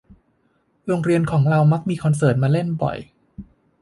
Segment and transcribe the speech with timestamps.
[0.87, 2.97] โรงเรียนของเรามักมีคอนเสิร์ตมาเล่นบ่อย